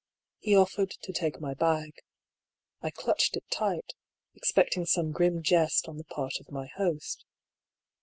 He 0.39 0.55
offered 0.57 0.89
to 1.03 1.13
take 1.13 1.39
my 1.39 1.53
bag. 1.53 1.91
I 2.81 2.89
clutched 2.89 3.37
it 3.37 3.43
tight, 3.51 3.93
expecting 4.33 4.87
some 4.87 5.11
grim 5.11 5.43
jest 5.43 5.87
on 5.87 5.97
the 5.97 6.03
part 6.05 6.39
of 6.39 6.49
my 6.49 6.65
host. 6.75 7.23